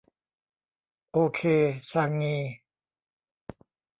[1.11, 1.41] โอเค
[1.89, 2.37] ชางงี!